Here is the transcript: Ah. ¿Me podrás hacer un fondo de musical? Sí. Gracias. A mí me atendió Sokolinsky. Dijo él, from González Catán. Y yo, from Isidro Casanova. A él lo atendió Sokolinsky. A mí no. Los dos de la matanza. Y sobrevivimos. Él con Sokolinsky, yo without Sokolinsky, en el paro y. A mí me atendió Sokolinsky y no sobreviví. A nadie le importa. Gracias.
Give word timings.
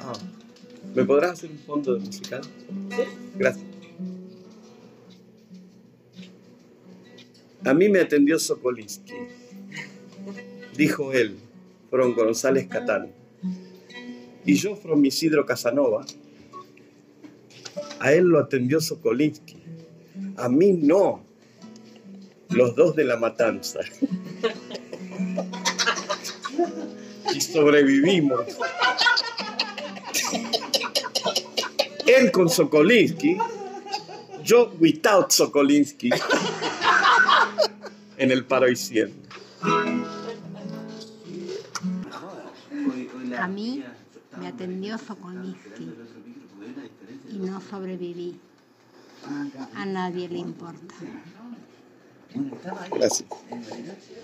Ah. 0.00 0.12
¿Me 0.94 1.04
podrás 1.04 1.32
hacer 1.32 1.50
un 1.50 1.58
fondo 1.58 1.94
de 1.94 2.00
musical? 2.00 2.42
Sí. 2.44 3.02
Gracias. 3.36 3.66
A 7.64 7.74
mí 7.74 7.88
me 7.88 8.00
atendió 8.00 8.38
Sokolinsky. 8.38 9.14
Dijo 10.76 11.12
él, 11.12 11.36
from 11.90 12.14
González 12.14 12.66
Catán. 12.66 13.12
Y 14.44 14.54
yo, 14.54 14.74
from 14.76 15.04
Isidro 15.04 15.46
Casanova. 15.46 16.04
A 18.00 18.12
él 18.12 18.24
lo 18.24 18.40
atendió 18.40 18.80
Sokolinsky. 18.80 19.62
A 20.36 20.48
mí 20.48 20.72
no. 20.72 21.24
Los 22.50 22.74
dos 22.74 22.96
de 22.96 23.04
la 23.04 23.16
matanza. 23.16 23.80
Y 27.34 27.40
sobrevivimos. 27.40 28.44
Él 32.12 32.30
con 32.30 32.48
Sokolinsky, 32.48 33.38
yo 34.44 34.72
without 34.80 35.30
Sokolinsky, 35.30 36.10
en 38.18 38.30
el 38.30 38.44
paro 38.44 38.66
y. 38.68 38.76
A 43.38 43.48
mí 43.48 43.84
me 44.38 44.48
atendió 44.48 44.98
Sokolinsky 44.98 45.90
y 47.30 47.38
no 47.38 47.60
sobreviví. 47.60 48.38
A 49.74 49.86
nadie 49.86 50.28
le 50.28 50.38
importa. 50.38 50.94
Gracias. 52.90 53.28